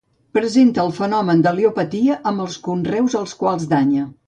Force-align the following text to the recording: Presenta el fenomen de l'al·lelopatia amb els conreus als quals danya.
Presenta 0.35 0.81
el 0.83 0.89
fenomen 0.99 1.43
de 1.43 1.51
l'al·lelopatia 1.51 2.17
amb 2.33 2.45
els 2.47 2.57
conreus 2.71 3.19
als 3.23 3.39
quals 3.45 3.71
danya. 3.77 4.11